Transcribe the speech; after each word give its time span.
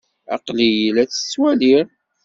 Aql-iyi 0.35 0.89
la 0.95 1.03
t-ttwaliɣ. 1.05 1.87